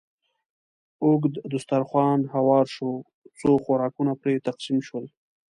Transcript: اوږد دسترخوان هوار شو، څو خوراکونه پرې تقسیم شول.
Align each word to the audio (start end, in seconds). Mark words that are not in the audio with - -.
اوږد 1.03 1.33
دسترخوان 1.53 2.19
هوار 2.33 2.65
شو، 2.75 2.91
څو 3.39 3.49
خوراکونه 3.63 4.13
پرې 4.21 4.35
تقسیم 4.47 4.77
شول. 4.87 5.05